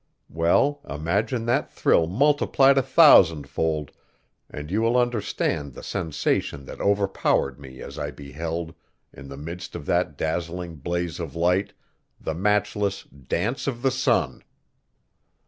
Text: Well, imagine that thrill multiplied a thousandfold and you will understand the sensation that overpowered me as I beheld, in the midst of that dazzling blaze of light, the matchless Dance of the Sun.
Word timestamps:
Well, 0.31 0.81
imagine 0.89 1.45
that 1.45 1.69
thrill 1.69 2.07
multiplied 2.07 2.75
a 2.79 2.81
thousandfold 2.81 3.91
and 4.49 4.71
you 4.71 4.81
will 4.81 4.97
understand 4.97 5.75
the 5.75 5.83
sensation 5.83 6.65
that 6.65 6.81
overpowered 6.81 7.59
me 7.59 7.83
as 7.83 7.99
I 7.99 8.09
beheld, 8.09 8.73
in 9.13 9.29
the 9.29 9.37
midst 9.37 9.75
of 9.75 9.85
that 9.85 10.17
dazzling 10.17 10.77
blaze 10.77 11.19
of 11.19 11.35
light, 11.35 11.73
the 12.19 12.33
matchless 12.33 13.03
Dance 13.03 13.67
of 13.67 13.83
the 13.83 13.91
Sun. 13.91 14.43